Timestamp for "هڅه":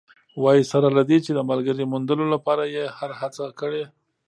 3.21-3.43